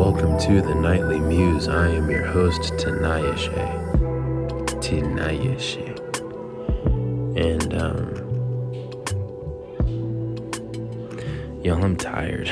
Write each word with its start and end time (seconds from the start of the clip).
welcome 0.00 0.38
to 0.38 0.62
the 0.62 0.74
Knightly 0.74 1.20
Muse. 1.20 1.68
I 1.68 1.90
am 1.90 2.10
your 2.10 2.24
host, 2.24 2.72
Tanayashe. 2.78 3.52
Tanayashe. 4.80 5.90
And, 7.36 7.74
um, 7.74 8.14
y'all, 11.62 11.84
I'm 11.84 11.98
tired. 11.98 12.50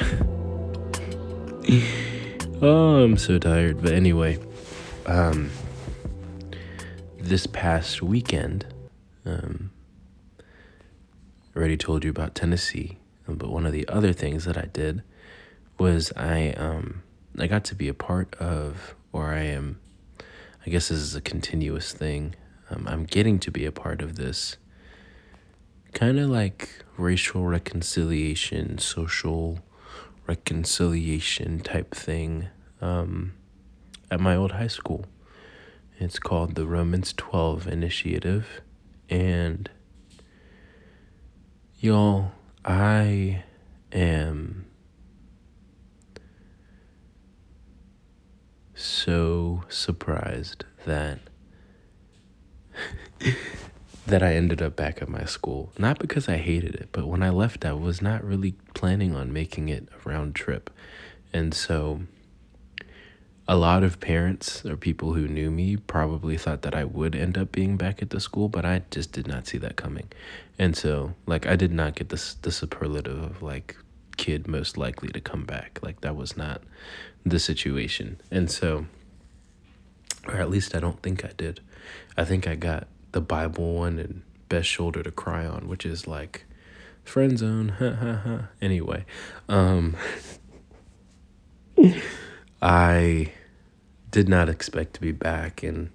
oh, 2.60 3.02
I'm 3.02 3.16
so 3.16 3.38
tired. 3.38 3.80
But 3.80 3.94
anyway, 3.94 4.38
um, 5.06 5.50
this 7.18 7.46
past 7.46 8.02
weekend, 8.02 8.66
um, 9.24 9.70
already 11.56 11.78
told 11.78 12.04
you 12.04 12.10
about 12.10 12.34
Tennessee, 12.34 12.98
but 13.26 13.48
one 13.48 13.64
of 13.64 13.72
the 13.72 13.88
other 13.88 14.12
things 14.12 14.44
that 14.44 14.58
I 14.58 14.66
did 14.70 15.02
was 15.78 16.12
I 16.14 16.50
um 16.50 17.04
I 17.40 17.46
got 17.46 17.64
to 17.64 17.74
be 17.74 17.88
a 17.88 17.94
part 17.94 18.34
of, 18.36 18.94
or 19.12 19.28
I 19.28 19.40
am, 19.40 19.80
I 20.66 20.70
guess 20.70 20.88
this 20.88 20.98
is 20.98 21.14
a 21.14 21.20
continuous 21.20 21.92
thing. 21.92 22.34
Um, 22.70 22.86
I'm 22.88 23.04
getting 23.04 23.38
to 23.40 23.50
be 23.50 23.64
a 23.64 23.72
part 23.72 24.02
of 24.02 24.16
this 24.16 24.56
kind 25.92 26.18
of 26.18 26.28
like 26.28 26.84
racial 26.96 27.46
reconciliation, 27.46 28.78
social 28.78 29.60
reconciliation 30.26 31.60
type 31.60 31.94
thing 31.94 32.48
um, 32.80 33.34
at 34.10 34.20
my 34.20 34.36
old 34.36 34.52
high 34.52 34.66
school. 34.66 35.06
It's 35.98 36.18
called 36.18 36.54
the 36.54 36.66
Romans 36.66 37.12
12 37.16 37.66
Initiative. 37.66 38.60
And 39.10 39.68
y'all, 41.80 42.32
I 42.64 43.42
am 43.90 44.67
so 48.78 49.64
surprised 49.68 50.64
that 50.86 51.18
that 54.06 54.22
I 54.22 54.34
ended 54.34 54.62
up 54.62 54.76
back 54.76 55.02
at 55.02 55.08
my 55.08 55.24
school. 55.24 55.72
Not 55.78 55.98
because 55.98 56.28
I 56.28 56.36
hated 56.36 56.74
it, 56.74 56.88
but 56.92 57.06
when 57.06 57.22
I 57.22 57.30
left 57.30 57.64
I 57.64 57.72
was 57.72 58.00
not 58.00 58.24
really 58.24 58.52
planning 58.74 59.14
on 59.14 59.32
making 59.32 59.68
it 59.68 59.88
a 59.92 60.08
round 60.08 60.34
trip. 60.34 60.70
And 61.32 61.52
so 61.52 62.02
a 63.48 63.56
lot 63.56 63.82
of 63.82 63.98
parents 63.98 64.64
or 64.64 64.76
people 64.76 65.14
who 65.14 65.26
knew 65.26 65.50
me 65.50 65.76
probably 65.76 66.36
thought 66.36 66.62
that 66.62 66.74
I 66.74 66.84
would 66.84 67.16
end 67.16 67.36
up 67.36 67.50
being 67.50 67.76
back 67.76 68.00
at 68.00 68.10
the 68.10 68.20
school, 68.20 68.48
but 68.48 68.64
I 68.64 68.82
just 68.90 69.10
did 69.10 69.26
not 69.26 69.46
see 69.46 69.58
that 69.58 69.76
coming. 69.76 70.08
And 70.58 70.76
so 70.76 71.14
like 71.26 71.46
I 71.46 71.56
did 71.56 71.72
not 71.72 71.96
get 71.96 72.10
this 72.10 72.34
the 72.34 72.52
superlative 72.52 73.22
of 73.22 73.42
like 73.42 73.76
kid 74.18 74.46
most 74.46 74.76
likely 74.76 75.08
to 75.08 75.20
come 75.20 75.44
back. 75.44 75.78
Like 75.82 76.02
that 76.02 76.14
was 76.14 76.36
not 76.36 76.60
the 77.24 77.38
situation. 77.38 78.20
And 78.30 78.50
so, 78.50 78.86
or 80.26 80.34
at 80.34 80.50
least 80.50 80.76
I 80.76 80.80
don't 80.80 81.02
think 81.02 81.24
I 81.24 81.30
did. 81.36 81.60
I 82.16 82.24
think 82.26 82.46
I 82.46 82.54
got 82.54 82.86
the 83.12 83.22
Bible 83.22 83.74
one 83.74 83.98
and 83.98 84.22
best 84.50 84.68
shoulder 84.68 85.02
to 85.02 85.10
cry 85.10 85.46
on, 85.46 85.68
which 85.68 85.86
is 85.86 86.06
like 86.06 86.44
friend 87.04 87.38
zone. 87.38 87.70
Ha 87.78 87.90
ha 87.92 88.12
ha. 88.24 88.48
Anyway, 88.60 89.06
um, 89.48 89.96
I 92.60 93.32
did 94.10 94.28
not 94.28 94.48
expect 94.48 94.94
to 94.94 95.00
be 95.00 95.12
back 95.12 95.62
and 95.62 95.90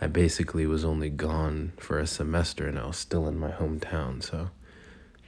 I 0.00 0.06
basically 0.06 0.66
was 0.66 0.84
only 0.84 1.10
gone 1.10 1.72
for 1.78 1.98
a 1.98 2.06
semester 2.06 2.68
and 2.68 2.78
I 2.78 2.86
was 2.86 2.96
still 2.96 3.26
in 3.26 3.36
my 3.36 3.50
hometown, 3.50 4.22
so 4.22 4.50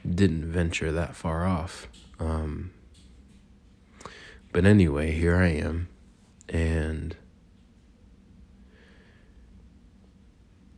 didn't 0.09 0.51
venture 0.51 0.93
that 0.93 1.15
far 1.15 1.47
off. 1.47 1.89
Um, 2.19 2.73
but 4.53 4.65
anyway, 4.65 5.13
here 5.13 5.37
I 5.37 5.49
am, 5.49 5.89
and 6.49 7.17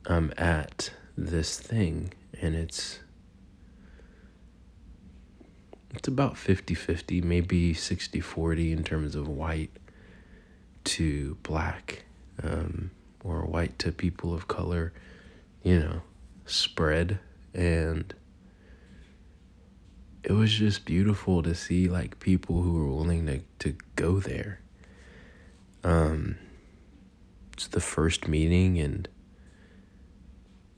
I'm 0.06 0.32
at 0.36 0.90
this 1.16 1.58
thing, 1.58 2.12
and 2.40 2.54
it's 2.54 3.00
it's 5.94 6.08
about 6.08 6.34
50-50, 6.34 7.22
maybe 7.22 7.74
60-40 7.74 8.72
in 8.72 8.82
terms 8.82 9.14
of 9.14 9.28
white 9.28 9.70
to 10.84 11.36
black, 11.42 12.04
um, 12.42 12.90
or 13.22 13.42
white 13.42 13.78
to 13.80 13.92
people 13.92 14.32
of 14.34 14.48
color, 14.48 14.92
you 15.62 15.78
know, 15.78 16.00
spread 16.46 17.18
and 17.52 18.14
it 20.22 20.32
was 20.32 20.52
just 20.52 20.84
beautiful 20.84 21.42
to 21.42 21.54
see 21.54 21.88
like 21.88 22.20
people 22.20 22.62
who 22.62 22.72
were 22.72 22.88
willing 22.88 23.26
to, 23.26 23.40
to 23.58 23.76
go 23.96 24.20
there. 24.20 24.60
Um, 25.82 26.36
it's 27.52 27.66
the 27.66 27.80
first 27.80 28.28
meeting 28.28 28.78
and 28.78 29.08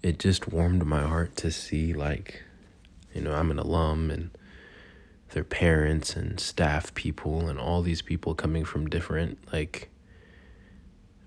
it 0.03 0.19
just 0.19 0.49
warmed 0.49 0.85
my 0.87 1.03
heart 1.03 1.37
to 1.37 1.51
see 1.51 1.93
like, 1.93 2.43
you 3.15 3.21
know, 3.21 3.35
I'm 3.35 3.51
an 3.51 3.59
alum 3.59 4.11
and 4.11 4.31
their 5.31 5.45
parents 5.45 6.17
and 6.17 6.41
staff 6.41 6.95
people 6.95 7.49
and 7.49 7.59
all 7.59 7.83
these 7.83 8.03
people 8.03 8.35
coming 8.35 8.65
from 8.65 8.89
different 8.89 9.39
like 9.53 9.91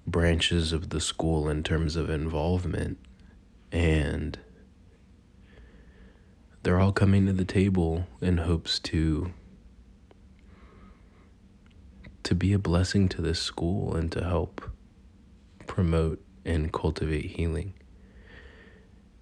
branches 0.07 0.71
of 0.71 0.89
the 0.89 1.01
school 1.01 1.49
in 1.49 1.61
terms 1.61 1.95
of 1.95 2.09
involvement 2.09 2.97
and 3.71 4.39
they're 6.67 6.81
all 6.81 6.91
coming 6.91 7.25
to 7.25 7.31
the 7.31 7.45
table 7.45 8.05
in 8.19 8.39
hopes 8.39 8.77
to 8.77 9.31
to 12.23 12.35
be 12.35 12.51
a 12.51 12.59
blessing 12.59 13.07
to 13.07 13.21
this 13.21 13.39
school 13.39 13.95
and 13.95 14.11
to 14.11 14.21
help 14.21 14.69
promote 15.65 16.21
and 16.43 16.73
cultivate 16.73 17.27
healing. 17.27 17.73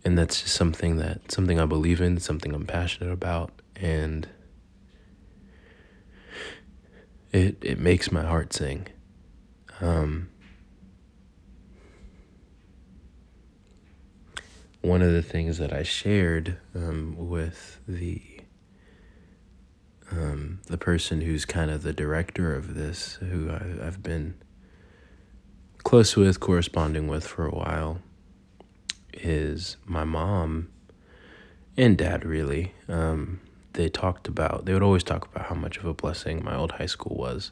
And 0.03 0.17
that's 0.17 0.41
just 0.41 0.55
something 0.55 0.97
that 0.97 1.31
something 1.31 1.59
I 1.59 1.67
believe 1.67 2.01
in, 2.01 2.19
something 2.19 2.51
I'm 2.51 2.65
passionate 2.65 3.13
about 3.13 3.51
and 3.75 4.27
it 7.31 7.63
it 7.63 7.77
makes 7.77 8.11
my 8.11 8.23
heart 8.23 8.53
sing. 8.53 8.87
Um 9.81 10.29
one 14.85 15.01
of 15.01 15.11
the 15.11 15.23
things 15.23 15.57
that 15.57 15.73
I 15.73 15.83
shared 15.83 16.57
um, 16.75 17.15
with 17.17 17.79
the 17.87 18.21
um, 20.11 20.59
the 20.67 20.77
person 20.77 21.21
who's 21.21 21.45
kind 21.45 21.71
of 21.71 21.81
the 21.81 21.91
director 21.91 22.55
of 22.55 22.75
this, 22.75 23.15
who 23.15 23.49
I, 23.49 23.87
I've 23.87 24.03
been 24.03 24.35
close 25.83 26.15
with, 26.15 26.39
corresponding 26.39 27.07
with 27.07 27.25
for 27.25 27.47
a 27.47 27.51
while, 27.51 27.99
is 29.13 29.77
my 29.85 30.03
mom 30.03 30.69
and 31.75 31.97
dad. 31.97 32.23
Really, 32.23 32.73
um, 32.87 33.41
they 33.73 33.89
talked 33.89 34.27
about. 34.27 34.65
They 34.65 34.73
would 34.73 34.83
always 34.83 35.03
talk 35.03 35.27
about 35.33 35.47
how 35.47 35.55
much 35.55 35.77
of 35.77 35.85
a 35.85 35.93
blessing 35.95 36.43
my 36.43 36.55
old 36.55 36.73
high 36.73 36.85
school 36.85 37.17
was 37.17 37.51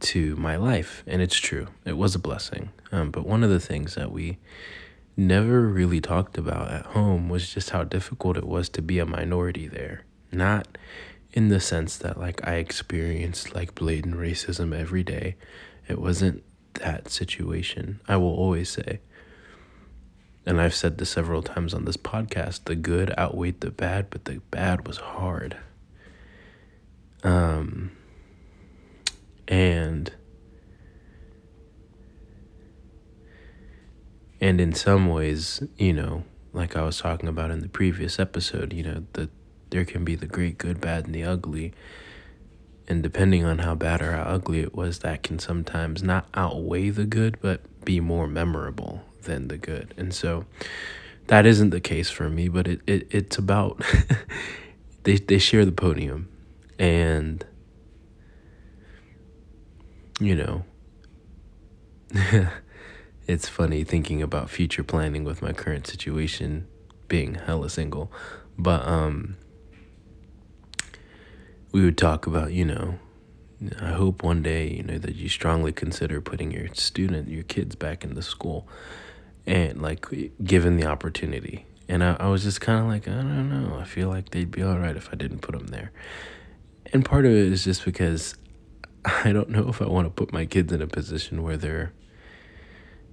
to 0.00 0.34
my 0.36 0.56
life, 0.56 1.02
and 1.06 1.20
it's 1.20 1.36
true. 1.36 1.68
It 1.84 1.98
was 1.98 2.14
a 2.14 2.18
blessing. 2.18 2.70
Um, 2.90 3.10
but 3.10 3.26
one 3.26 3.44
of 3.44 3.50
the 3.50 3.60
things 3.60 3.94
that 3.96 4.10
we 4.10 4.38
never 5.18 5.66
really 5.66 6.00
talked 6.00 6.38
about 6.38 6.70
at 6.70 6.86
home 6.86 7.28
was 7.28 7.52
just 7.52 7.70
how 7.70 7.82
difficult 7.82 8.36
it 8.36 8.46
was 8.46 8.68
to 8.68 8.80
be 8.80 9.00
a 9.00 9.04
minority 9.04 9.66
there. 9.66 10.04
Not 10.30 10.78
in 11.32 11.48
the 11.48 11.60
sense 11.60 11.96
that 11.98 12.18
like 12.18 12.46
I 12.46 12.54
experienced 12.54 13.54
like 13.54 13.74
blatant 13.74 14.14
racism 14.14 14.74
every 14.74 15.02
day. 15.02 15.34
It 15.88 16.00
wasn't 16.00 16.44
that 16.74 17.10
situation. 17.10 18.00
I 18.06 18.16
will 18.16 18.34
always 18.34 18.70
say. 18.70 19.00
And 20.46 20.60
I've 20.60 20.74
said 20.74 20.96
this 20.96 21.10
several 21.10 21.42
times 21.42 21.74
on 21.74 21.84
this 21.84 21.96
podcast, 21.96 22.64
the 22.64 22.76
good 22.76 23.12
outweighed 23.18 23.60
the 23.60 23.70
bad, 23.70 24.08
but 24.10 24.24
the 24.24 24.40
bad 24.50 24.86
was 24.86 24.98
hard. 24.98 25.56
Um 27.24 27.90
and 29.48 30.12
And 34.40 34.60
in 34.60 34.72
some 34.72 35.08
ways, 35.08 35.62
you 35.76 35.92
know, 35.92 36.24
like 36.52 36.76
I 36.76 36.82
was 36.82 36.98
talking 36.98 37.28
about 37.28 37.50
in 37.50 37.60
the 37.60 37.68
previous 37.68 38.18
episode, 38.18 38.72
you 38.72 38.82
know, 38.82 39.04
that 39.14 39.30
there 39.70 39.84
can 39.84 40.04
be 40.04 40.14
the 40.14 40.26
great, 40.26 40.58
good, 40.58 40.80
bad, 40.80 41.06
and 41.06 41.14
the 41.14 41.24
ugly. 41.24 41.72
And 42.86 43.02
depending 43.02 43.44
on 43.44 43.58
how 43.58 43.74
bad 43.74 44.00
or 44.00 44.12
how 44.12 44.22
ugly 44.22 44.60
it 44.60 44.74
was, 44.74 45.00
that 45.00 45.22
can 45.22 45.38
sometimes 45.38 46.02
not 46.02 46.26
outweigh 46.34 46.90
the 46.90 47.04
good, 47.04 47.38
but 47.40 47.84
be 47.84 48.00
more 48.00 48.26
memorable 48.26 49.02
than 49.22 49.48
the 49.48 49.58
good. 49.58 49.92
And 49.96 50.14
so 50.14 50.46
that 51.26 51.44
isn't 51.44 51.70
the 51.70 51.80
case 51.80 52.10
for 52.10 52.28
me, 52.28 52.48
but 52.48 52.66
it, 52.66 52.80
it 52.86 53.06
it's 53.10 53.38
about 53.38 53.82
they 55.04 55.16
they 55.16 55.38
share 55.38 55.64
the 55.64 55.72
podium 55.72 56.28
and 56.78 57.44
you 60.20 60.34
know 60.34 60.64
it's 63.28 63.48
funny 63.48 63.84
thinking 63.84 64.22
about 64.22 64.48
future 64.48 64.82
planning 64.82 65.22
with 65.22 65.42
my 65.42 65.52
current 65.52 65.86
situation 65.86 66.66
being 67.06 67.34
hella 67.34 67.68
single. 67.68 68.10
But 68.58 68.84
um 68.88 69.36
we 71.70 71.84
would 71.84 71.98
talk 71.98 72.26
about, 72.26 72.52
you 72.52 72.64
know, 72.64 72.98
I 73.80 73.88
hope 73.90 74.22
one 74.22 74.42
day, 74.42 74.68
you 74.68 74.82
know, 74.82 74.98
that 74.98 75.16
you 75.16 75.28
strongly 75.28 75.70
consider 75.70 76.20
putting 76.22 76.50
your 76.50 76.68
student, 76.68 77.28
your 77.28 77.42
kids 77.42 77.74
back 77.74 78.04
into 78.04 78.22
school 78.22 78.66
and 79.46 79.82
like 79.82 80.06
given 80.42 80.76
the 80.76 80.86
opportunity. 80.86 81.66
And 81.86 82.02
I, 82.02 82.16
I 82.18 82.28
was 82.28 82.42
just 82.42 82.62
kind 82.62 82.80
of 82.80 82.86
like, 82.86 83.06
I 83.06 83.12
don't 83.12 83.50
know. 83.50 83.78
I 83.78 83.84
feel 83.84 84.08
like 84.08 84.30
they'd 84.30 84.50
be 84.50 84.62
all 84.62 84.78
right 84.78 84.96
if 84.96 85.10
I 85.12 85.16
didn't 85.16 85.40
put 85.40 85.56
them 85.56 85.68
there. 85.68 85.92
And 86.92 87.04
part 87.04 87.26
of 87.26 87.32
it 87.32 87.52
is 87.52 87.64
just 87.64 87.84
because 87.84 88.34
I 89.04 89.32
don't 89.32 89.50
know 89.50 89.68
if 89.68 89.82
I 89.82 89.86
want 89.86 90.06
to 90.06 90.10
put 90.10 90.32
my 90.32 90.46
kids 90.46 90.72
in 90.72 90.80
a 90.80 90.86
position 90.86 91.42
where 91.42 91.58
they're 91.58 91.92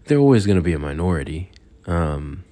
they're 0.05 0.19
always 0.19 0.45
going 0.45 0.57
to 0.57 0.63
be 0.63 0.73
a 0.73 0.79
minority. 0.79 1.51
Um, 1.85 2.43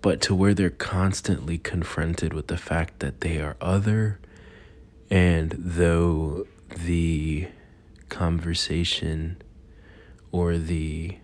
but 0.00 0.20
to 0.22 0.34
where 0.34 0.54
they're 0.54 0.70
constantly 0.70 1.58
confronted 1.58 2.32
with 2.32 2.46
the 2.46 2.56
fact 2.56 3.00
that 3.00 3.20
they 3.20 3.40
are 3.40 3.56
other 3.60 4.20
and 5.10 5.54
though 5.58 6.46
the 6.68 7.48
conversation 8.08 9.42
or 10.30 10.58
the 10.58 11.18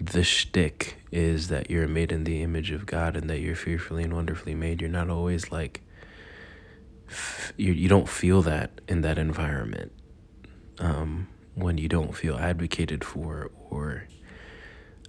the 0.00 0.24
shtick 0.24 0.96
is 1.12 1.48
that 1.48 1.70
you're 1.70 1.86
made 1.86 2.10
in 2.10 2.24
the 2.24 2.42
image 2.42 2.70
of 2.70 2.86
God 2.86 3.16
and 3.16 3.28
that 3.28 3.40
you're 3.40 3.54
fearfully 3.54 4.02
and 4.02 4.14
wonderfully 4.14 4.54
made, 4.54 4.80
you're 4.80 4.88
not 4.88 5.10
always 5.10 5.52
like 5.52 5.82
you 7.56 7.72
you 7.72 7.88
don't 7.88 8.08
feel 8.08 8.40
that 8.42 8.80
in 8.88 9.02
that 9.02 9.18
environment 9.18 9.92
um, 10.78 11.28
when 11.60 11.78
you 11.78 11.88
don't 11.88 12.16
feel 12.16 12.36
advocated 12.36 13.04
for 13.04 13.50
or 13.70 14.08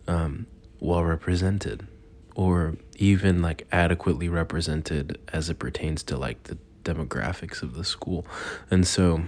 um, 0.07 0.45
well 0.79 1.03
represented 1.03 1.87
or 2.35 2.75
even 2.97 3.41
like 3.41 3.67
adequately 3.71 4.29
represented 4.29 5.19
as 5.33 5.49
it 5.49 5.59
pertains 5.59 6.03
to 6.03 6.17
like 6.17 6.43
the 6.43 6.57
demographics 6.83 7.61
of 7.61 7.75
the 7.75 7.83
school. 7.83 8.25
And 8.69 8.87
so, 8.87 9.23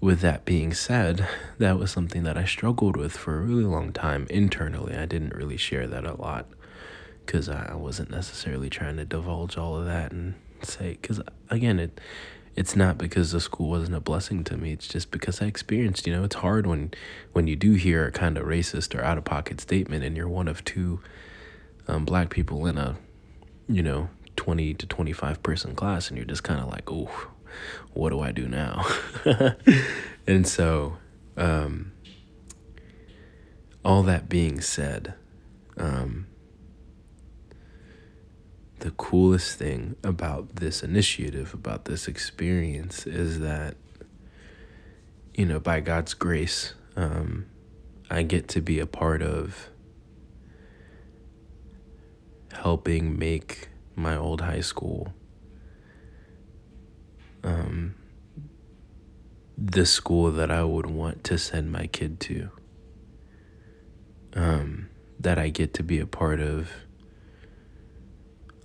with 0.00 0.20
that 0.20 0.44
being 0.44 0.72
said, 0.72 1.28
that 1.58 1.78
was 1.78 1.90
something 1.90 2.22
that 2.22 2.38
I 2.38 2.44
struggled 2.44 2.96
with 2.96 3.12
for 3.12 3.36
a 3.36 3.42
really 3.42 3.64
long 3.64 3.92
time 3.92 4.26
internally. 4.30 4.96
I 4.96 5.04
didn't 5.04 5.34
really 5.34 5.58
share 5.58 5.86
that 5.86 6.06
a 6.06 6.14
lot 6.14 6.46
because 7.26 7.48
I 7.48 7.74
wasn't 7.74 8.10
necessarily 8.10 8.70
trying 8.70 8.96
to 8.96 9.04
divulge 9.04 9.58
all 9.58 9.76
of 9.76 9.84
that 9.84 10.12
and 10.12 10.34
say, 10.62 10.98
because 11.00 11.20
again, 11.50 11.78
it 11.78 12.00
it's 12.56 12.76
not 12.76 12.98
because 12.98 13.32
the 13.32 13.40
school 13.40 13.70
wasn't 13.70 13.96
a 13.96 14.00
blessing 14.00 14.44
to 14.44 14.56
me. 14.56 14.72
It's 14.72 14.88
just 14.88 15.10
because 15.10 15.40
I 15.40 15.46
experienced, 15.46 16.06
you 16.06 16.12
know, 16.12 16.24
it's 16.24 16.36
hard 16.36 16.66
when 16.66 16.92
when 17.32 17.46
you 17.46 17.56
do 17.56 17.74
hear 17.74 18.06
a 18.06 18.12
kind 18.12 18.36
of 18.36 18.44
racist 18.44 18.98
or 18.98 19.02
out 19.02 19.18
of 19.18 19.24
pocket 19.24 19.60
statement 19.60 20.04
and 20.04 20.16
you're 20.16 20.28
one 20.28 20.48
of 20.48 20.64
two 20.64 21.00
um, 21.88 22.04
black 22.04 22.30
people 22.30 22.66
in 22.66 22.76
a, 22.76 22.96
you 23.68 23.82
know, 23.82 24.10
20 24.36 24.74
to 24.74 24.86
25 24.86 25.42
person 25.42 25.74
class 25.74 26.08
and 26.08 26.16
you're 26.16 26.26
just 26.26 26.42
kind 26.44 26.60
of 26.60 26.68
like, 26.68 26.90
oh, 26.90 27.28
what 27.92 28.10
do 28.10 28.20
I 28.20 28.32
do 28.32 28.48
now? 28.48 28.84
and 30.26 30.46
so, 30.46 30.96
um, 31.36 31.92
all 33.84 34.02
that 34.02 34.28
being 34.28 34.60
said, 34.60 35.14
um, 35.76 36.26
the 38.80 38.90
coolest 38.92 39.58
thing 39.58 39.96
about 40.02 40.56
this 40.56 40.82
initiative, 40.82 41.54
about 41.54 41.84
this 41.84 42.08
experience, 42.08 43.06
is 43.06 43.40
that, 43.40 43.76
you 45.34 45.46
know, 45.46 45.60
by 45.60 45.80
God's 45.80 46.14
grace, 46.14 46.74
um, 46.96 47.46
I 48.10 48.22
get 48.22 48.48
to 48.48 48.60
be 48.60 48.80
a 48.80 48.86
part 48.86 49.22
of 49.22 49.68
helping 52.52 53.18
make 53.18 53.68
my 53.94 54.16
old 54.16 54.40
high 54.40 54.60
school 54.60 55.12
um, 57.42 57.94
the 59.56 59.86
school 59.86 60.30
that 60.30 60.50
I 60.50 60.64
would 60.64 60.86
want 60.86 61.24
to 61.24 61.38
send 61.38 61.70
my 61.70 61.86
kid 61.86 62.20
to. 62.20 62.50
Um, 64.34 64.88
that 65.18 65.38
I 65.38 65.48
get 65.48 65.74
to 65.74 65.82
be 65.82 65.98
a 65.98 66.06
part 66.06 66.40
of, 66.40 66.70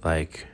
like, 0.05 0.47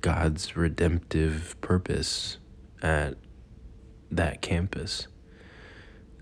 God's 0.00 0.56
redemptive 0.56 1.56
purpose 1.60 2.38
at 2.82 3.16
that 4.10 4.40
campus. 4.42 5.08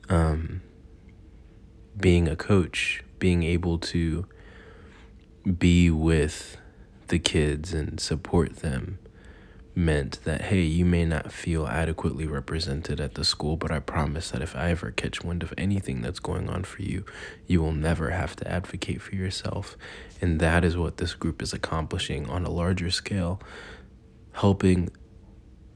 Um, 0.08 0.62
being 1.96 2.28
a 2.28 2.36
coach, 2.36 3.02
being 3.18 3.42
able 3.42 3.78
to 3.78 4.26
be 5.58 5.90
with 5.90 6.56
the 7.08 7.18
kids 7.18 7.72
and 7.74 8.00
support 8.00 8.56
them 8.56 8.98
meant 9.78 10.18
that 10.24 10.40
hey 10.40 10.62
you 10.62 10.86
may 10.86 11.04
not 11.04 11.30
feel 11.30 11.66
adequately 11.66 12.26
represented 12.26 12.98
at 12.98 13.14
the 13.14 13.24
school 13.24 13.58
but 13.58 13.70
i 13.70 13.78
promise 13.78 14.30
that 14.30 14.40
if 14.40 14.56
i 14.56 14.70
ever 14.70 14.90
catch 14.90 15.22
wind 15.22 15.42
of 15.42 15.52
anything 15.58 16.00
that's 16.00 16.18
going 16.18 16.48
on 16.48 16.64
for 16.64 16.80
you 16.80 17.04
you 17.46 17.60
will 17.60 17.72
never 17.72 18.10
have 18.10 18.34
to 18.36 18.50
advocate 18.50 19.00
for 19.00 19.14
yourself. 19.14 19.76
And 20.20 20.40
that 20.40 20.64
is 20.64 20.76
what 20.76 20.96
this 20.96 21.14
group 21.14 21.42
is 21.42 21.52
accomplishing 21.52 22.28
on 22.28 22.44
a 22.44 22.50
larger 22.50 22.90
scale 22.90 23.40
helping 24.32 24.90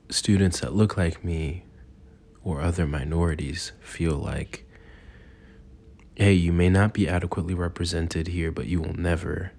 students 0.09 0.61
that 0.61 0.75
look 0.75 0.97
like 0.97 1.25
me 1.25 1.65
or 2.43 2.61
other 2.61 2.87
minorities 2.87 3.73
feel 3.81 4.17
like 4.17 4.67
hey 6.15 6.33
you 6.33 6.53
may 6.53 6.69
not 6.69 6.93
be 6.93 7.09
adequately 7.09 7.55
represented 7.55 8.29
here 8.29 8.51
but 8.51 8.67
you 8.67 8.81
will 8.81 8.95
never 8.95 9.53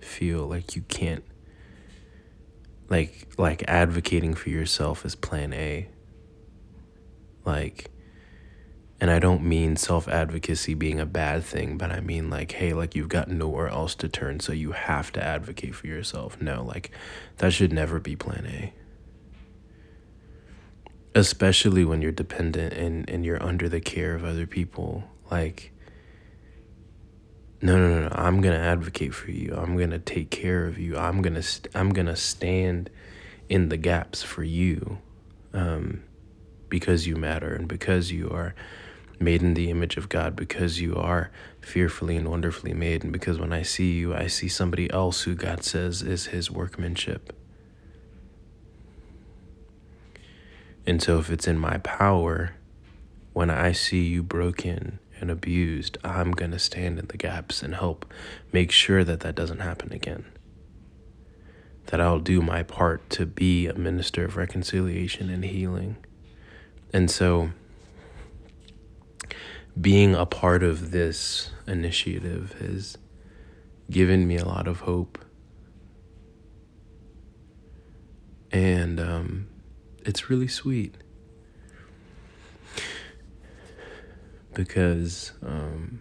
feel 0.00 0.46
like 0.46 0.74
you 0.74 0.82
can't 0.82 1.24
like 2.88 3.28
like 3.36 3.64
advocating 3.68 4.34
for 4.34 4.48
yourself 4.48 5.04
is 5.04 5.14
plan 5.14 5.52
A. 5.52 5.88
Like 7.44 7.90
and 9.00 9.10
I 9.12 9.20
don't 9.20 9.44
mean 9.44 9.76
self-advocacy 9.76 10.74
being 10.74 10.98
a 10.98 11.06
bad 11.06 11.44
thing, 11.44 11.78
but 11.78 11.92
I 11.92 12.00
mean 12.00 12.30
like 12.30 12.52
hey, 12.52 12.72
like 12.72 12.94
you've 12.94 13.08
got 13.08 13.28
nowhere 13.28 13.68
else 13.68 13.94
to 13.96 14.08
turn 14.08 14.40
so 14.40 14.52
you 14.52 14.72
have 14.72 15.12
to 15.12 15.22
advocate 15.22 15.74
for 15.74 15.86
yourself. 15.86 16.40
No, 16.40 16.64
like 16.64 16.90
that 17.36 17.52
should 17.52 17.72
never 17.72 18.00
be 18.00 18.16
plan 18.16 18.46
A. 18.46 18.72
Especially 21.14 21.84
when 21.84 22.02
you're 22.02 22.12
dependent 22.12 22.72
and 22.72 23.08
and 23.08 23.24
you're 23.24 23.42
under 23.42 23.68
the 23.68 23.80
care 23.80 24.14
of 24.14 24.24
other 24.24 24.46
people. 24.46 25.04
Like 25.30 25.72
no 27.60 27.76
no 27.76 27.88
no, 27.88 28.07
no. 28.07 28.07
I'm 28.18 28.40
going 28.40 28.54
to 28.54 28.60
advocate 28.60 29.14
for 29.14 29.30
you. 29.30 29.54
I'm 29.56 29.76
going 29.76 29.90
to 29.90 29.98
take 29.98 30.30
care 30.30 30.66
of 30.66 30.78
you. 30.78 30.96
I'm 30.96 31.22
going 31.22 31.34
to 31.34 31.42
st- 31.42 31.74
i'm 31.74 31.90
going 31.90 32.06
to 32.06 32.16
stand 32.16 32.90
in 33.48 33.68
the 33.68 33.76
gaps 33.76 34.22
for 34.22 34.42
you 34.42 34.98
um, 35.54 36.02
because 36.68 37.06
you 37.06 37.16
matter 37.16 37.54
and 37.54 37.66
because 37.66 38.10
you 38.12 38.28
are 38.30 38.54
made 39.20 39.42
in 39.42 39.54
the 39.54 39.68
image 39.70 39.96
of 39.96 40.08
god 40.08 40.36
because 40.36 40.80
you 40.80 40.94
are 40.94 41.30
fearfully 41.60 42.16
and 42.16 42.28
wonderfully 42.28 42.72
made 42.72 43.02
and 43.02 43.12
because 43.12 43.38
when 43.40 43.52
i 43.52 43.62
see 43.62 43.92
you 43.92 44.14
i 44.14 44.26
see 44.28 44.46
somebody 44.48 44.88
else 44.92 45.22
who 45.22 45.34
god 45.34 45.64
says 45.64 46.02
is 46.02 46.26
his 46.26 46.50
workmanship. 46.50 47.32
And 50.86 51.02
so 51.02 51.18
if 51.18 51.30
it's 51.30 51.46
in 51.46 51.58
my 51.58 51.78
power 51.78 52.54
when 53.32 53.50
i 53.50 53.72
see 53.72 54.04
you 54.04 54.22
broken 54.22 54.98
and 55.20 55.30
abused, 55.30 55.98
I'm 56.04 56.32
going 56.32 56.50
to 56.52 56.58
stand 56.58 56.98
in 56.98 57.06
the 57.06 57.16
gaps 57.16 57.62
and 57.62 57.74
help 57.74 58.10
make 58.52 58.70
sure 58.70 59.04
that 59.04 59.20
that 59.20 59.34
doesn't 59.34 59.60
happen 59.60 59.92
again. 59.92 60.24
That 61.86 62.00
I'll 62.00 62.18
do 62.20 62.42
my 62.42 62.62
part 62.62 63.08
to 63.10 63.26
be 63.26 63.66
a 63.66 63.74
minister 63.74 64.24
of 64.24 64.36
reconciliation 64.36 65.30
and 65.30 65.44
healing. 65.44 65.96
And 66.92 67.10
so, 67.10 67.50
being 69.80 70.14
a 70.14 70.26
part 70.26 70.62
of 70.62 70.90
this 70.90 71.50
initiative 71.66 72.56
has 72.60 72.98
given 73.90 74.26
me 74.26 74.36
a 74.36 74.44
lot 74.44 74.66
of 74.66 74.80
hope. 74.80 75.18
And 78.50 78.98
um, 78.98 79.48
it's 80.04 80.30
really 80.30 80.48
sweet. 80.48 80.96
Because 84.58 85.30
um, 85.46 86.00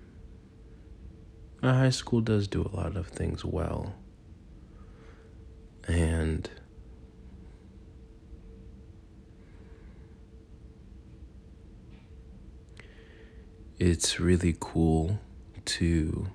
our 1.62 1.76
high 1.76 1.92
school 1.92 2.22
does 2.22 2.48
do 2.48 2.64
a 2.64 2.76
lot 2.76 2.96
of 2.96 3.06
things 3.06 3.46
well. 3.46 3.94
And 5.88 6.50
it's 13.78 14.20
really 14.20 14.58
cool 14.60 15.20
to 15.66 16.26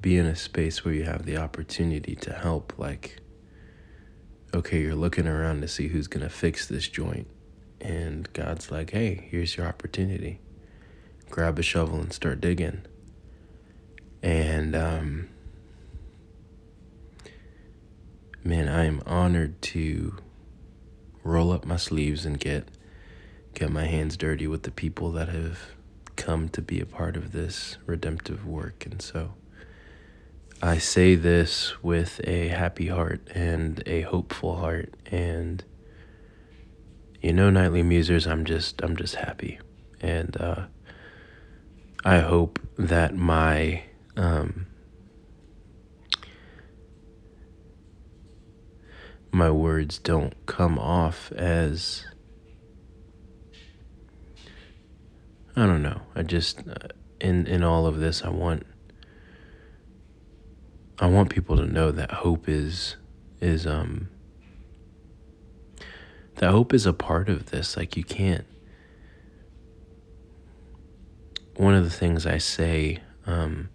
be 0.00 0.16
in 0.16 0.26
a 0.26 0.36
space 0.36 0.84
where 0.84 0.94
you 0.94 1.02
have 1.02 1.26
the 1.26 1.36
opportunity 1.36 2.14
to 2.14 2.32
help 2.32 2.72
like 2.78 3.18
okay 4.54 4.80
you're 4.80 4.94
looking 4.94 5.26
around 5.26 5.60
to 5.60 5.68
see 5.68 5.88
who's 5.88 6.06
going 6.06 6.22
to 6.22 6.30
fix 6.30 6.66
this 6.66 6.88
joint 6.88 7.26
and 7.80 8.32
God's 8.32 8.70
like, 8.70 8.90
hey, 8.90 9.28
here's 9.30 9.56
your 9.56 9.66
opportunity. 9.66 10.40
Grab 11.30 11.58
a 11.58 11.62
shovel 11.62 12.00
and 12.00 12.12
start 12.12 12.40
digging. 12.40 12.82
And 14.22 14.76
um, 14.76 15.28
man, 18.44 18.68
I 18.68 18.84
am 18.84 19.02
honored 19.06 19.60
to 19.62 20.16
roll 21.22 21.52
up 21.52 21.64
my 21.64 21.76
sleeves 21.76 22.24
and 22.24 22.38
get 22.38 22.68
get 23.54 23.70
my 23.70 23.84
hands 23.84 24.16
dirty 24.16 24.46
with 24.46 24.62
the 24.62 24.70
people 24.70 25.10
that 25.12 25.28
have 25.28 25.58
come 26.16 26.48
to 26.48 26.62
be 26.62 26.80
a 26.80 26.86
part 26.86 27.16
of 27.16 27.32
this 27.32 27.78
redemptive 27.86 28.46
work. 28.46 28.86
And 28.86 29.02
so 29.02 29.34
I 30.62 30.78
say 30.78 31.14
this 31.14 31.82
with 31.82 32.20
a 32.24 32.48
happy 32.48 32.88
heart 32.88 33.22
and 33.34 33.82
a 33.86 34.02
hopeful 34.02 34.56
heart 34.56 34.94
and 35.06 35.64
you 37.20 37.32
know 37.32 37.50
knightly 37.50 37.82
musers 37.82 38.26
I'm 38.26 38.44
just 38.44 38.80
I'm 38.82 38.96
just 38.96 39.16
happy 39.16 39.58
and 40.00 40.36
uh, 40.36 40.66
I 42.04 42.20
hope 42.20 42.58
that 42.78 43.14
my 43.14 43.82
um, 44.16 44.66
my 49.32 49.50
words 49.50 49.98
don't 49.98 50.34
come 50.46 50.78
off 50.78 51.30
as 51.32 52.04
I 55.56 55.66
don't 55.66 55.82
know. 55.82 56.00
I 56.14 56.22
just 56.22 56.60
uh, 56.66 56.88
in 57.20 57.46
in 57.46 57.62
all 57.62 57.86
of 57.86 57.98
this, 57.98 58.22
I 58.24 58.30
want 58.30 58.66
I 60.98 61.06
want 61.06 61.30
people 61.30 61.56
to 61.56 61.66
know 61.66 61.90
that 61.90 62.10
hope 62.10 62.48
is 62.48 62.96
is 63.40 63.66
um 63.66 64.08
that 66.40 66.52
hope 66.52 66.72
is 66.72 66.86
a 66.86 66.94
part 66.94 67.28
of 67.28 67.50
this. 67.50 67.76
Like 67.76 67.98
you 67.98 68.04
can't. 68.04 68.46
One 71.56 71.74
of 71.74 71.84
the 71.84 71.90
things 71.90 72.24
I 72.24 72.38
say 72.38 73.00
um, 73.26 73.68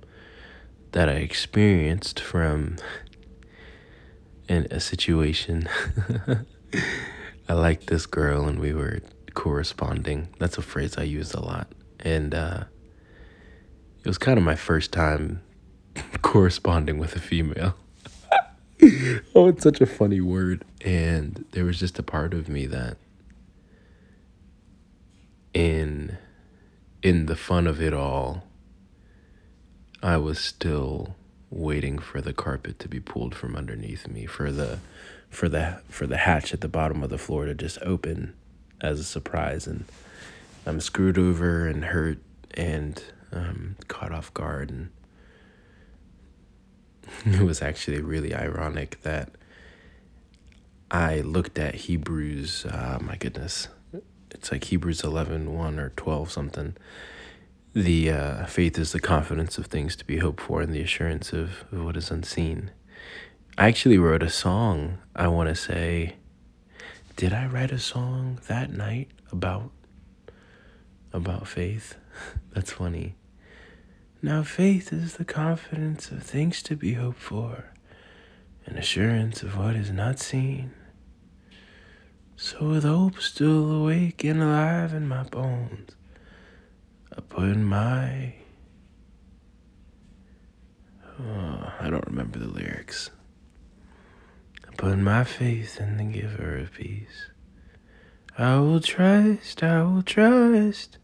that 0.92 1.08
I 1.08 1.14
experienced 1.14 2.20
from 2.20 2.78
in 4.50 4.66
a 4.72 4.80
situation. 4.80 5.70
I 7.48 7.54
liked 7.54 7.86
this 7.86 8.08
girl 8.08 8.48
and 8.48 8.60
we 8.60 8.74
were 8.74 9.02
corresponding. 9.36 10.30
That's 10.40 10.58
a 10.58 10.64
phrase 10.64 10.98
I 10.98 11.04
use 11.04 11.36
a 11.36 11.42
lot. 11.42 11.68
And 12.00 12.34
uh, 12.34 12.64
it 14.04 14.08
was 14.08 14.18
kind 14.18 14.40
of 14.40 14.44
my 14.44 14.56
first 14.56 14.92
time 14.92 15.44
corresponding 16.24 16.98
with 16.98 17.16
a 17.16 17.20
female. 17.20 17.76
oh, 19.36 19.48
it's 19.48 19.64
such 19.64 19.82
a 19.82 19.86
funny 19.86 20.22
word. 20.22 20.64
And 20.82 21.46
there 21.52 21.66
was 21.66 21.80
just 21.80 22.00
a 22.00 22.04
part 22.04 22.34
of 22.34 22.50
me 22.50 22.66
that 22.68 22.98
in 25.54 26.18
in 27.02 27.28
the 27.28 27.36
fun 27.36 27.68
of 27.68 27.82
it 27.82 27.94
all, 27.94 28.44
I 30.02 30.18
was 30.18 30.40
still 30.40 31.16
waiting 31.50 32.00
for 32.00 32.22
the 32.22 32.34
carpet 32.34 32.80
to 32.80 32.88
be 32.88 33.00
pulled 33.00 33.36
from 33.36 33.56
underneath 33.56 34.08
me 34.08 34.26
for 34.26 34.52
the 34.52 34.80
for 35.30 35.48
the 35.48 35.82
for 35.88 36.08
the 36.08 36.18
hatch 36.18 36.54
at 36.54 36.62
the 36.62 36.68
bottom 36.68 37.04
of 37.04 37.10
the 37.10 37.18
floor 37.18 37.46
to 37.46 37.54
just 37.54 37.78
open 37.82 38.34
as 38.82 39.00
a 39.00 39.04
surprise 39.04 39.68
and 39.68 39.86
I'm 40.66 40.82
screwed 40.82 41.18
over 41.18 41.68
and 41.68 41.86
hurt 41.86 42.18
and 42.56 43.02
um, 43.32 43.76
caught 43.88 44.12
off 44.12 44.34
guard 44.34 44.70
and 44.70 44.90
it 47.26 47.42
was 47.42 47.62
actually 47.62 48.02
really 48.02 48.34
ironic 48.34 49.02
that 49.02 49.32
I 50.92 51.22
looked 51.22 51.58
at 51.60 51.76
Hebrews 51.76 52.66
uh, 52.66 53.00
my 53.02 53.16
goodness 53.16 53.68
it's 54.32 54.52
like 54.52 54.66
Hebrews 54.66 55.04
11 55.04 55.54
1 55.54 55.80
or 55.80 55.90
12 55.90 56.32
something 56.32 56.76
the 57.76 58.10
uh, 58.10 58.46
faith 58.46 58.80
is 58.80 58.94
the 58.94 59.02
confidence 59.02 59.58
of 59.58 59.66
things 59.66 59.98
to 59.98 60.06
be 60.06 60.20
hoped 60.20 60.40
for 60.40 60.62
and 60.62 60.74
the 60.74 60.82
assurance 60.82 61.34
of, 61.34 61.66
of 61.74 61.84
what 61.84 61.98
is 61.98 62.10
unseen. 62.10 62.72
I 63.58 63.68
actually 63.68 63.98
wrote 63.98 64.24
a 64.24 64.30
song, 64.30 65.00
I 65.14 65.28
want 65.28 65.50
to 65.50 65.56
say. 65.56 66.16
Did 67.18 67.34
I 67.34 67.48
write 67.48 67.72
a 67.72 67.80
song 67.80 68.40
that 68.48 68.72
night 68.72 69.10
about 69.30 69.72
about 71.12 71.50
faith? 71.50 71.96
That's 72.54 72.72
funny. 72.72 73.16
Now 74.26 74.42
faith 74.42 74.92
is 74.92 75.18
the 75.18 75.24
confidence 75.24 76.10
of 76.10 76.24
things 76.24 76.64
to 76.64 76.76
be 76.76 76.94
hoped 76.94 77.20
for 77.20 77.66
and 78.66 78.76
assurance 78.76 79.44
of 79.44 79.56
what 79.56 79.76
is 79.76 79.92
not 79.92 80.18
seen. 80.18 80.72
So 82.36 82.70
with 82.70 82.86
hope 82.86 83.20
still 83.20 83.70
awake 83.72 84.24
and 84.24 84.42
alive 84.42 84.96
in 84.96 85.08
my 85.08 85.22
bones, 85.22 85.92
I 87.16 87.22
put 87.22 87.56
my. 87.56 88.34
Oh, 91.20 91.74
I 91.80 91.92
don't 91.92 92.08
remember 92.08 92.40
the 92.40 92.48
lyrics. 92.48 93.12
I 94.68 94.76
put 94.76 94.98
my 94.98 95.24
faith 95.24 95.80
in 95.80 95.98
the 95.98 96.04
giver 96.04 96.58
of 96.58 96.74
peace. 96.74 97.30
I 98.40 98.58
will 98.58 98.80
trust, 98.80 99.62
I 99.62 99.84
will 99.84 100.02
trust. 100.02 100.98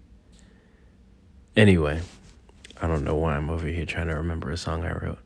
Anyway, 1.55 2.01
I 2.81 2.87
don't 2.87 3.03
know 3.03 3.15
why 3.15 3.35
I'm 3.35 3.49
over 3.49 3.67
here 3.67 3.85
trying 3.85 4.07
to 4.07 4.15
remember 4.15 4.49
a 4.49 4.57
song 4.57 4.83
I 4.83 4.93
wrote. 4.93 5.19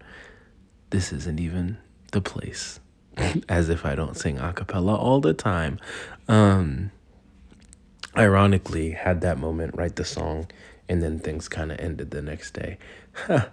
This 0.90 1.14
isn't 1.14 1.40
even 1.40 1.78
the 2.12 2.22
place. 2.22 2.80
As 3.50 3.70
if 3.70 3.86
I 3.86 3.96
don't 3.96 4.18
sing 4.18 4.38
a 4.38 4.52
cappella 4.52 4.96
all 4.96 5.22
the 5.22 5.34
time. 5.34 5.80
Um, 6.28 6.92
ironically, 8.18 8.92
had 8.92 9.22
that 9.22 9.40
moment, 9.40 9.76
write 9.76 9.96
the 9.96 10.04
song, 10.04 10.48
and 10.90 11.02
then 11.02 11.20
things 11.20 11.48
kind 11.48 11.72
of 11.72 11.80
ended 11.80 12.12
the 12.12 12.22
next 12.22 12.54
day. 12.54 12.78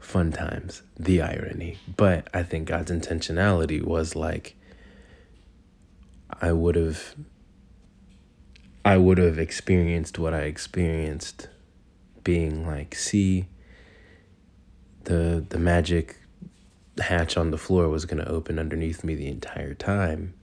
Fun 0.00 0.32
times, 0.32 0.82
the 0.98 1.22
irony. 1.22 1.78
But 1.96 2.28
I 2.34 2.42
think 2.42 2.68
God's 2.68 2.90
intentionality 2.90 3.82
was 3.82 4.16
like, 4.16 4.56
I 6.42 6.52
would 6.52 6.74
have. 6.74 7.14
I 8.86 8.98
would 8.98 9.16
have 9.16 9.38
experienced 9.38 10.18
what 10.18 10.34
I 10.34 10.42
experienced 10.42 11.48
being 12.24 12.66
like, 12.66 12.94
see, 12.94 13.46
the 15.04 15.44
the 15.48 15.58
magic 15.58 16.16
hatch 16.98 17.36
on 17.36 17.50
the 17.50 17.58
floor 17.58 17.88
was 17.88 18.04
going 18.04 18.22
to 18.22 18.28
open 18.28 18.58
underneath 18.58 19.04
me 19.04 19.14
the 19.14 19.28
entire 19.28 19.74
time. 19.74 20.34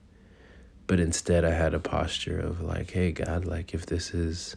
But 0.88 1.00
instead 1.00 1.45
I 1.45 1.51
had 1.51 1.73
a 1.73 1.79
posture 1.79 2.39
of 2.39 2.61
like, 2.61 2.91
hey 2.91 3.11
God, 3.11 3.45
like 3.45 3.73
if 3.73 3.85
this 3.85 4.13
is 4.13 4.55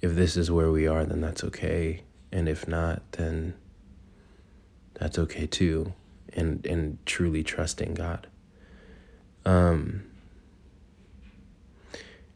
if 0.00 0.14
this 0.14 0.36
is 0.36 0.50
where 0.50 0.70
we 0.70 0.86
are, 0.86 1.04
then 1.04 1.20
that's 1.20 1.42
okay. 1.44 2.02
And 2.30 2.48
if 2.48 2.68
not, 2.68 3.02
then 3.12 3.54
that's 4.94 5.18
okay 5.18 5.46
too. 5.46 5.92
And 6.32 6.64
and 6.66 6.98
truly 7.04 7.42
trusting 7.42 7.94
God. 7.94 8.28
Um 9.44 10.04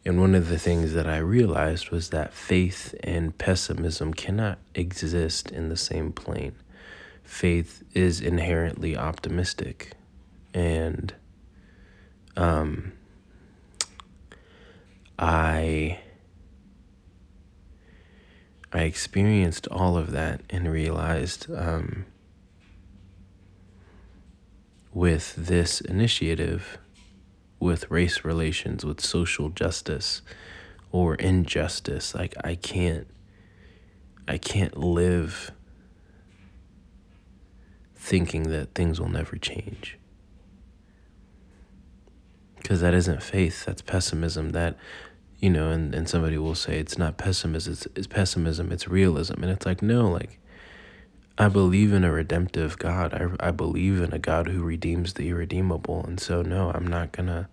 and 0.04 0.20
one 0.20 0.34
of 0.34 0.48
the 0.48 0.58
things 0.58 0.94
that 0.94 1.06
I 1.06 1.18
realized 1.18 1.90
was 1.90 2.10
that 2.10 2.34
faith 2.34 2.94
and 3.04 3.36
pessimism 3.38 4.14
cannot 4.14 4.58
exist 4.74 5.50
in 5.50 5.68
the 5.68 5.76
same 5.76 6.12
plane. 6.12 6.56
Faith 7.22 7.84
is 7.94 8.20
inherently 8.20 8.96
optimistic. 8.96 9.92
And 10.52 11.14
um, 12.36 12.92
I 15.18 16.00
I 18.72 18.80
experienced 18.80 19.68
all 19.68 19.96
of 19.96 20.12
that 20.12 20.40
and 20.48 20.70
realized 20.70 21.46
um, 21.54 22.06
with 24.94 25.34
this 25.36 25.80
initiative, 25.82 26.78
with 27.62 27.90
race 27.90 28.24
relations, 28.24 28.84
with 28.84 29.00
social 29.00 29.48
justice 29.48 30.22
or 30.90 31.14
injustice, 31.14 32.14
like 32.14 32.34
I 32.44 32.56
can't, 32.56 33.06
I 34.26 34.36
can't 34.38 34.76
live 34.76 35.52
thinking 37.94 38.44
that 38.50 38.74
things 38.74 39.00
will 39.00 39.08
never 39.08 39.36
change. 39.36 39.98
Because 42.56 42.80
that 42.80 42.94
isn't 42.94 43.22
faith, 43.22 43.64
that's 43.64 43.82
pessimism. 43.82 44.50
That 44.50 44.76
you 45.42 45.50
know, 45.50 45.70
and, 45.70 45.92
and 45.92 46.08
somebody 46.08 46.38
will 46.38 46.54
say 46.54 46.78
it's 46.78 46.96
not 46.96 47.18
pessimism, 47.18 47.72
it's, 47.72 47.86
it's 47.96 48.06
pessimism, 48.06 48.70
it's 48.70 48.86
realism. 48.86 49.42
And 49.42 49.50
it's 49.50 49.66
like, 49.66 49.82
no, 49.82 50.08
like, 50.08 50.38
I 51.36 51.48
believe 51.48 51.92
in 51.92 52.04
a 52.04 52.12
redemptive 52.12 52.78
God. 52.78 53.12
I, 53.12 53.48
I 53.48 53.50
believe 53.50 54.00
in 54.00 54.12
a 54.12 54.20
God 54.20 54.46
who 54.46 54.62
redeems 54.62 55.14
the 55.14 55.28
irredeemable. 55.30 56.04
And 56.04 56.20
so, 56.20 56.42
no, 56.42 56.70
I'm 56.70 56.86
not 56.86 57.10
gonna, 57.10 57.48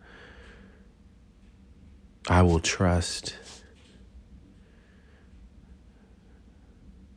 I 2.30 2.44
will 2.44 2.60
trust. 2.60 3.36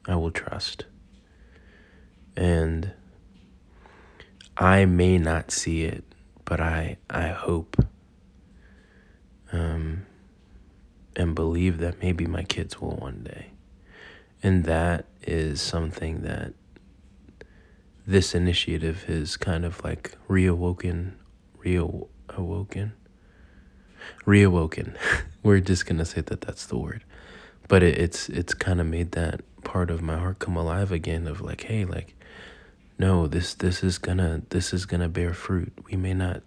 I 0.08 0.16
will 0.16 0.30
trust. 0.30 0.86
And 2.34 2.92
I 4.56 4.86
may 4.86 5.18
not 5.18 5.50
see 5.50 5.82
it, 5.82 6.04
but 6.46 6.60
I, 6.60 6.96
I 7.10 7.28
hope. 7.28 7.84
Um, 9.52 10.06
and 11.14 11.34
believe 11.34 11.76
that 11.76 12.00
maybe 12.00 12.24
my 12.24 12.42
kids 12.42 12.80
will 12.80 12.96
one 12.96 13.22
day. 13.22 13.50
And 14.42 14.64
that 14.64 15.04
is 15.20 15.60
something 15.60 16.22
that 16.22 16.54
this 18.06 18.34
initiative 18.34 19.04
has 19.04 19.36
kind 19.36 19.66
of 19.66 19.84
like 19.84 20.16
reawoken, 20.26 21.12
reawoken, 21.62 22.92
reawoken. 24.26 24.96
We're 25.42 25.60
just 25.60 25.86
gonna 25.86 26.04
say 26.04 26.20
that 26.22 26.40
that's 26.40 26.66
the 26.66 26.76
word, 26.78 27.04
but 27.68 27.82
it, 27.82 27.98
it's 27.98 28.28
it's 28.28 28.54
kind 28.54 28.80
of 28.80 28.86
made 28.86 29.12
that 29.12 29.40
part 29.64 29.90
of 29.90 30.02
my 30.02 30.18
heart 30.18 30.38
come 30.38 30.56
alive 30.56 30.92
again. 30.92 31.26
Of 31.26 31.40
like, 31.40 31.62
hey, 31.62 31.84
like, 31.84 32.14
no, 32.98 33.26
this 33.26 33.54
this 33.54 33.82
is 33.82 33.98
gonna 33.98 34.42
this 34.50 34.72
is 34.72 34.86
gonna 34.86 35.08
bear 35.08 35.34
fruit. 35.34 35.72
We 35.90 35.96
may 35.96 36.14
not 36.14 36.42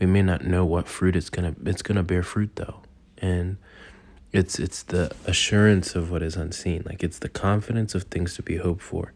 we 0.00 0.06
may 0.06 0.22
not 0.22 0.44
know 0.44 0.64
what 0.64 0.88
fruit 0.88 1.16
it's 1.16 1.30
gonna 1.30 1.54
it's 1.64 1.82
gonna 1.82 2.02
bear 2.02 2.22
fruit 2.22 2.56
though, 2.56 2.80
and 3.18 3.56
it's 4.34 4.58
it's 4.58 4.82
the 4.82 5.14
assurance 5.26 5.94
of 5.94 6.10
what 6.10 6.20
is 6.20 6.34
unseen. 6.34 6.82
Like 6.84 7.04
it's 7.04 7.20
the 7.20 7.28
confidence 7.28 7.94
of 7.94 8.04
things 8.04 8.34
to 8.34 8.42
be 8.42 8.56
hoped 8.56 8.82
for 8.82 9.12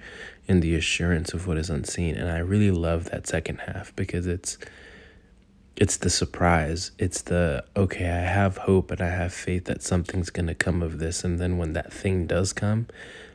and 0.46 0.62
the 0.62 0.76
assurance 0.76 1.34
of 1.34 1.46
what 1.46 1.58
is 1.58 1.68
unseen. 1.68 2.14
And 2.14 2.30
I 2.30 2.38
really 2.38 2.70
love 2.70 3.06
that 3.10 3.26
second 3.26 3.58
half 3.66 3.94
because 3.96 4.28
it's 4.28 4.58
it's 5.78 5.96
the 5.96 6.10
surprise. 6.10 6.90
It's 6.98 7.22
the 7.22 7.64
okay, 7.76 8.06
I 8.10 8.22
have 8.22 8.58
hope 8.58 8.90
and 8.90 9.00
I 9.00 9.10
have 9.10 9.32
faith 9.32 9.66
that 9.66 9.82
something's 9.82 10.28
going 10.28 10.48
to 10.48 10.54
come 10.54 10.82
of 10.82 10.98
this 10.98 11.22
and 11.22 11.38
then 11.38 11.56
when 11.56 11.72
that 11.74 11.92
thing 11.92 12.26
does 12.26 12.52
come, 12.52 12.88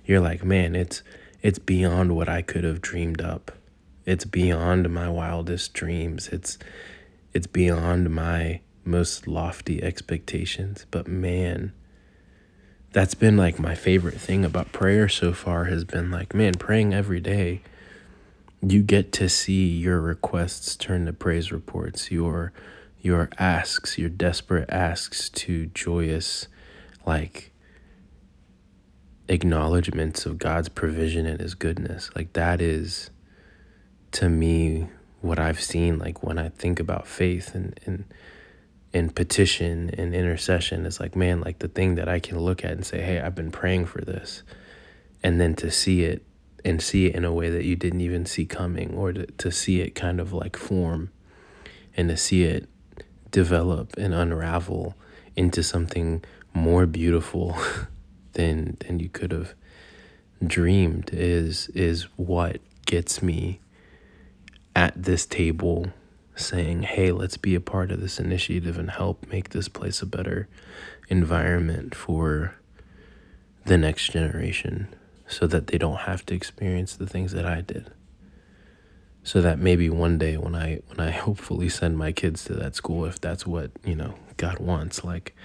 you're 0.05 0.19
like, 0.19 0.43
"Man, 0.43 0.75
it's 0.75 1.01
it's 1.41 1.59
beyond 1.59 2.15
what 2.15 2.27
I 2.27 2.41
could 2.41 2.63
have 2.63 2.81
dreamed 2.81 3.21
up. 3.21 3.51
It's 4.05 4.25
beyond 4.25 4.89
my 4.89 5.09
wildest 5.09 5.73
dreams. 5.73 6.27
It's 6.29 6.57
it's 7.33 7.47
beyond 7.47 8.09
my 8.09 8.59
most 8.85 9.27
lofty 9.27 9.81
expectations. 9.81 10.85
But 10.91 11.07
man, 11.07 11.71
that's 12.91 13.15
been 13.15 13.37
like 13.37 13.57
my 13.57 13.75
favorite 13.75 14.19
thing 14.19 14.43
about 14.43 14.71
prayer 14.71 15.07
so 15.07 15.33
far 15.33 15.65
has 15.65 15.83
been 15.83 16.11
like, 16.11 16.33
man, 16.33 16.53
praying 16.53 16.93
every 16.93 17.19
day, 17.19 17.61
you 18.65 18.81
get 18.81 19.11
to 19.13 19.27
see 19.27 19.67
your 19.67 19.99
requests 19.99 20.75
turn 20.75 21.05
to 21.05 21.13
praise 21.13 21.51
reports, 21.51 22.11
your 22.11 22.53
your 22.99 23.29
asks, 23.37 23.97
your 23.97 24.09
desperate 24.09 24.69
asks 24.69 25.29
to 25.29 25.65
joyous 25.67 26.47
like 27.05 27.51
acknowledgments 29.27 30.25
of 30.25 30.37
God's 30.37 30.69
provision 30.69 31.25
and 31.25 31.41
his 31.41 31.53
goodness. 31.53 32.09
Like 32.15 32.31
that 32.33 32.61
is 32.61 33.09
to 34.11 34.29
me 34.29 34.87
what 35.19 35.39
I've 35.39 35.61
seen 35.61 35.99
like 35.99 36.23
when 36.23 36.37
I 36.37 36.49
think 36.49 36.79
about 36.79 37.07
faith 37.07 37.55
and 37.55 37.77
and 37.85 38.05
and 38.93 39.15
petition 39.15 39.89
and 39.97 40.13
intercession 40.13 40.85
is 40.85 40.99
like 40.99 41.15
man 41.15 41.41
like 41.41 41.59
the 41.59 41.67
thing 41.67 41.95
that 41.95 42.07
I 42.07 42.19
can 42.19 42.39
look 42.39 42.63
at 42.63 42.71
and 42.71 42.85
say 42.85 43.01
hey 43.01 43.19
I've 43.19 43.33
been 43.33 43.51
praying 43.51 43.85
for 43.85 44.01
this 44.01 44.43
and 45.23 45.41
then 45.41 45.55
to 45.55 45.71
see 45.71 46.03
it 46.03 46.23
and 46.65 46.81
see 46.81 47.07
it 47.07 47.15
in 47.15 47.25
a 47.25 47.33
way 47.33 47.49
that 47.49 47.65
you 47.65 47.75
didn't 47.75 48.01
even 48.01 48.25
see 48.25 48.45
coming 48.45 48.93
or 48.95 49.13
to, 49.13 49.25
to 49.25 49.51
see 49.51 49.81
it 49.81 49.95
kind 49.95 50.19
of 50.19 50.31
like 50.33 50.55
form 50.55 51.11
and 51.95 52.09
to 52.09 52.17
see 52.17 52.43
it 52.43 52.67
develop 53.31 53.93
and 53.97 54.13
unravel 54.13 54.95
into 55.35 55.63
something 55.63 56.23
more 56.53 56.85
beautiful 56.85 57.57
than 58.33 58.77
than 58.81 58.99
you 58.99 59.09
could 59.09 59.31
have 59.31 59.53
dreamed 60.45 61.09
is 61.13 61.67
is 61.69 62.03
what 62.15 62.59
gets 62.85 63.21
me 63.21 63.59
at 64.75 65.01
this 65.01 65.25
table 65.25 65.87
saying, 66.35 66.81
hey, 66.83 67.11
let's 67.11 67.37
be 67.37 67.55
a 67.55 67.61
part 67.61 67.91
of 67.91 68.01
this 68.01 68.19
initiative 68.19 68.77
and 68.77 68.89
help 68.89 69.27
make 69.27 69.49
this 69.49 69.67
place 69.67 70.01
a 70.01 70.05
better 70.05 70.47
environment 71.07 71.93
for 71.93 72.55
the 73.65 73.77
next 73.77 74.11
generation 74.11 74.87
so 75.33 75.47
that 75.47 75.67
they 75.67 75.77
don't 75.77 76.01
have 76.01 76.25
to 76.27 76.35
experience 76.35 76.95
the 76.95 77.07
things 77.07 77.31
that 77.33 77.45
I 77.45 77.61
did. 77.61 77.91
So 79.23 79.41
that 79.41 79.57
maybe 79.57 79.89
one 79.89 80.17
day 80.17 80.37
when 80.37 80.55
I 80.55 80.81
when 80.87 80.99
I 80.99 81.11
hopefully 81.25 81.69
send 81.69 81.97
my 81.97 82.11
kids 82.11 82.43
to 82.45 82.53
that 82.55 82.75
school 82.75 83.05
if 83.05 83.19
that's 83.19 83.47
what, 83.47 83.71
you 83.83 83.95
know, 83.95 84.15
God 84.37 84.59
wants, 84.59 85.03
like 85.03 85.35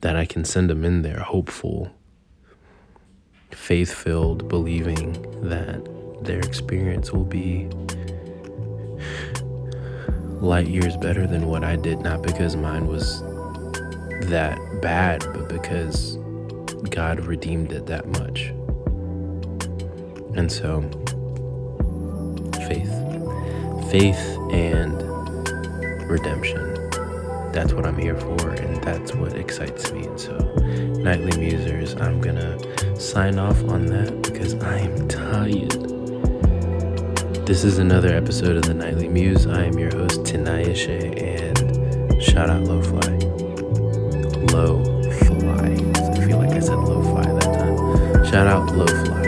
that 0.00 0.16
I 0.16 0.24
can 0.24 0.44
send 0.44 0.70
them 0.70 0.84
in 0.84 1.02
there 1.02 1.20
hopeful, 1.20 1.90
faith-filled, 3.50 4.48
believing 4.48 5.12
that 5.42 5.86
their 6.24 6.38
experience 6.38 7.12
will 7.12 7.24
be 7.24 7.68
light 10.40 10.68
years 10.68 10.96
better 10.96 11.26
than 11.26 11.48
what 11.48 11.64
I 11.64 11.76
did, 11.76 12.00
not 12.00 12.22
because 12.22 12.56
mine 12.56 12.86
was 12.86 13.20
that 14.30 14.58
bad, 14.80 15.20
but 15.34 15.48
because 15.48 16.16
God 16.88 17.20
redeemed 17.20 17.72
it 17.72 17.86
that 17.86 18.06
much. 18.06 18.52
And 20.34 20.50
so, 20.50 20.80
faith. 22.66 22.90
Faith 23.90 24.38
and 24.52 25.02
redemption. 26.08 26.74
That's 27.52 27.72
what 27.72 27.84
I'm 27.84 27.98
here 27.98 28.16
for, 28.16 28.50
and 28.50 28.82
that's 28.82 29.14
what 29.14 29.34
excites 29.34 29.90
me. 29.92 30.06
And 30.06 30.18
so, 30.18 30.36
Knightly 31.02 31.32
Musers, 31.32 32.00
I'm 32.00 32.20
gonna 32.20 32.58
sign 32.98 33.38
off 33.38 33.62
on 33.64 33.86
that 33.86 34.22
because 34.22 34.54
I 34.54 34.78
am 34.78 35.08
tired. 35.08 35.72
This 37.46 37.64
is 37.64 37.78
another 37.78 38.14
episode 38.14 38.56
of 38.56 38.62
the 38.62 38.74
Knightly 38.74 39.08
Muse. 39.08 39.46
I 39.46 39.64
am 39.64 39.78
your 39.78 39.90
host, 39.90 40.22
Tanaya 40.22 40.76
Shea, 40.76 41.10
and 41.36 42.22
shout 42.22 42.48
out 42.48 42.62
LoFly. 42.62 44.52
Low 44.52 44.89
Shout 48.30 48.46
out 48.46 48.68
LoFly. 48.68 49.19